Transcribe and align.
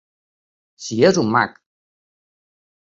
Si 0.87 0.97
és 1.11 1.21
un 1.25 1.31
mag... 1.37 1.55